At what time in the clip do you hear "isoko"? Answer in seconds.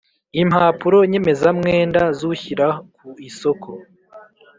3.29-3.69